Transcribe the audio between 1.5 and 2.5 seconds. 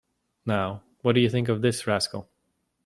this rascal?